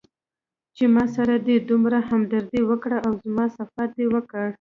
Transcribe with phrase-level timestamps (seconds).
[0.75, 4.47] چې ماسره دې دومره همدردي وکړه او زما صفت دې وکړ.